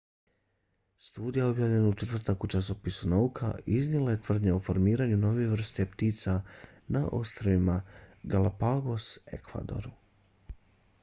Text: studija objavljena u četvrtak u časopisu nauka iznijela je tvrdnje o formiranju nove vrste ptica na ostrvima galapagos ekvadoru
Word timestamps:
studija 1.07 1.49
objavljena 1.49 1.89
u 1.89 1.91
četvrtak 2.03 2.45
u 2.47 2.47
časopisu 2.53 3.09
nauka 3.11 3.49
iznijela 3.79 4.11
je 4.15 4.21
tvrdnje 4.21 4.53
o 4.53 4.57
formiranju 4.69 5.17
nove 5.25 5.47
vrste 5.53 5.85
ptica 5.93 6.35
na 6.97 7.05
ostrvima 7.21 7.77
galapagos 8.23 9.11
ekvadoru 9.41 9.95